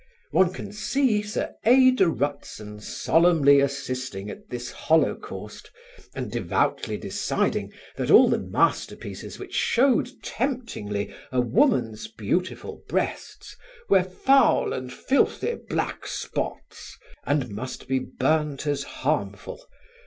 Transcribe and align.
One 0.31 0.51
can 0.51 0.73
see 0.73 1.21
Sir 1.21 1.53
A. 1.63 1.91
de 1.91 2.07
Rutzen 2.09 2.79
solemnly 2.79 3.59
assisting 3.59 4.31
at 4.31 4.49
this 4.49 4.71
holocaust 4.71 5.69
and 6.15 6.31
devoutly 6.31 6.97
deciding 6.97 7.71
that 7.97 8.09
all 8.09 8.27
the 8.27 8.39
masterpieces 8.39 9.37
which 9.37 9.53
showed 9.53 10.09
temptingly 10.23 11.13
a 11.31 11.39
woman's 11.39 12.07
beautiful 12.07 12.81
breasts 12.89 13.55
were 13.89 14.01
"foul 14.01 14.73
and 14.73 14.91
filthy 14.91 15.53
black 15.69 16.07
spots" 16.07 16.97
and 17.23 17.49
must 17.51 17.87
be 17.87 17.99
burnt 17.99 18.65
as 18.65 18.83
harmful. 19.05 19.67